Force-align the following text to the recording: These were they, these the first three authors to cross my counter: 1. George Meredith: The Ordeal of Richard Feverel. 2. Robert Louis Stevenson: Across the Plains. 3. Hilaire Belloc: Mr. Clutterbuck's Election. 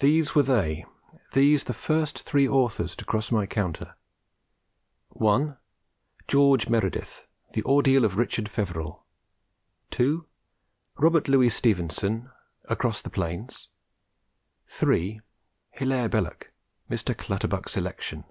These 0.00 0.34
were 0.34 0.42
they, 0.42 0.84
these 1.32 1.62
the 1.62 1.72
first 1.74 2.18
three 2.18 2.48
authors 2.48 2.96
to 2.96 3.04
cross 3.04 3.30
my 3.30 3.46
counter: 3.46 3.94
1. 5.10 5.56
George 6.26 6.68
Meredith: 6.68 7.28
The 7.52 7.62
Ordeal 7.62 8.04
of 8.04 8.16
Richard 8.16 8.48
Feverel. 8.48 9.04
2. 9.92 10.26
Robert 10.98 11.28
Louis 11.28 11.50
Stevenson: 11.50 12.32
Across 12.64 13.02
the 13.02 13.10
Plains. 13.10 13.68
3. 14.66 15.20
Hilaire 15.70 16.08
Belloc: 16.08 16.50
Mr. 16.90 17.16
Clutterbuck's 17.16 17.76
Election. 17.76 18.24